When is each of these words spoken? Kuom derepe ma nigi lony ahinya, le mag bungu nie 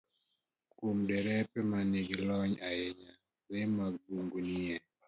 Kuom 0.73 0.97
derepe 1.07 1.59
ma 1.69 1.79
nigi 1.89 2.15
lony 2.27 2.53
ahinya, 2.67 3.13
le 3.49 3.59
mag 3.77 3.93
bungu 4.05 4.39
nie 4.51 4.75